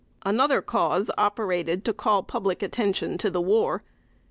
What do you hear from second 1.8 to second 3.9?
to call public attention to the war.